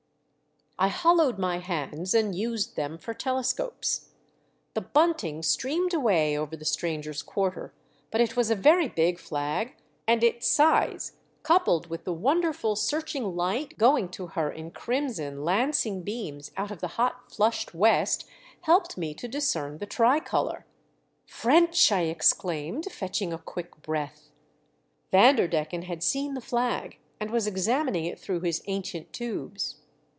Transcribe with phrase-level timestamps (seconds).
[0.79, 4.09] I hollowed my hands and used them for telescopes.
[4.73, 7.71] The bunting streamed away over the stranger's quarter,
[8.09, 9.27] but it was a very WE SIGHT A SAIL.
[9.27, 9.75] 355 big flag,
[10.07, 11.11] and Its size,
[11.43, 16.81] coupled with the wonderful searching light going to her in crimson lancing beams out of
[16.81, 18.27] the hot flushed west,
[18.61, 20.65] helped me to discern the tricolour.
[21.01, 24.31] *' French!" I exclaimed, fetching a quick breath.
[25.13, 29.75] Vanderdecken had seen the flag, and was examining it through his ancient tubes.